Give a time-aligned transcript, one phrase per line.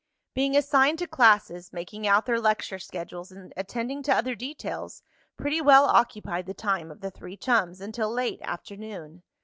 [0.33, 5.03] Being assigned to classes, making out their lecture schedules and attending to other details,
[5.37, 9.21] pretty well occupied the time of the three chums until late afternoon.